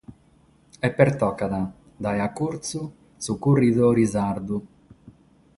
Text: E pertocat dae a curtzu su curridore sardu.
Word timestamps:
E 0.87 0.89
pertocat 0.99 1.53
dae 2.03 2.19
a 2.27 2.29
curtzu 2.39 2.81
su 3.23 3.33
curridore 3.45 4.05
sardu. 4.17 4.57